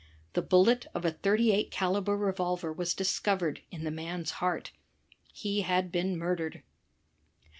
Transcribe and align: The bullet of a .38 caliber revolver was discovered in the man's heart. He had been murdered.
The 0.33 0.41
bullet 0.41 0.87
of 0.95 1.05
a 1.05 1.11
.38 1.11 1.69
caliber 1.69 2.17
revolver 2.17 2.73
was 2.73 2.95
discovered 2.95 3.61
in 3.69 3.83
the 3.83 3.91
man's 3.91 4.31
heart. 4.41 4.71
He 5.31 5.61
had 5.61 5.91
been 5.91 6.17
murdered. 6.17 6.63